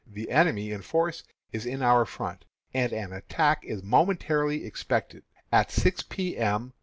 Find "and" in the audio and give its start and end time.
2.73-2.91